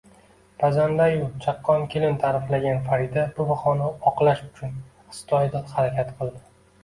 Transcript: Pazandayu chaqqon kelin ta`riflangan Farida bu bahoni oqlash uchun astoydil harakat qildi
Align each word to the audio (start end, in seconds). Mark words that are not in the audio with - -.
Pazandayu 0.61 1.25
chaqqon 1.43 1.83
kelin 1.95 2.15
ta`riflangan 2.23 2.79
Farida 2.87 3.25
bu 3.35 3.47
bahoni 3.51 3.91
oqlash 4.13 4.41
uchun 4.49 4.73
astoydil 5.13 5.69
harakat 5.77 6.11
qildi 6.23 6.43